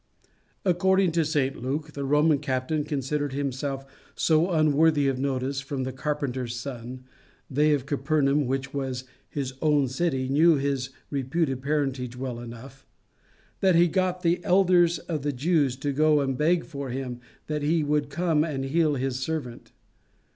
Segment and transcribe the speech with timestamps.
[0.65, 3.85] According to St Luke, the Roman captain considered himself
[4.15, 7.03] so unworthy of notice from the carpenter's son
[7.51, 12.83] they of Capernaum, which was "his own city," knew his reputed parentage well enough
[13.59, 17.61] that he got the elders of the Jews to go and beg for him that
[17.61, 19.71] he would come and heal his servant.